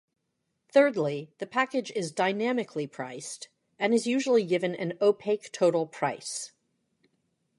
[0.67, 6.53] Thirdly, the package is dynamically priced and is usually given an opaque total price.